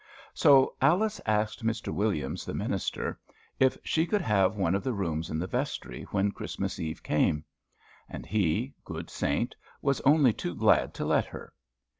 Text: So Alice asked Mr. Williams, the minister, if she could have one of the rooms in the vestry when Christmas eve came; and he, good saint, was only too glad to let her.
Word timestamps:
So 0.33 0.73
Alice 0.81 1.21
asked 1.27 1.63
Mr. 1.63 1.93
Williams, 1.93 2.43
the 2.43 2.55
minister, 2.55 3.19
if 3.59 3.77
she 3.83 4.07
could 4.07 4.23
have 4.23 4.55
one 4.55 4.73
of 4.73 4.83
the 4.83 4.93
rooms 4.95 5.29
in 5.29 5.37
the 5.37 5.45
vestry 5.45 6.05
when 6.09 6.31
Christmas 6.31 6.79
eve 6.79 7.03
came; 7.03 7.45
and 8.09 8.25
he, 8.25 8.73
good 8.83 9.11
saint, 9.11 9.55
was 9.79 10.01
only 10.01 10.33
too 10.33 10.55
glad 10.55 10.95
to 10.95 11.05
let 11.05 11.25
her. 11.25 11.53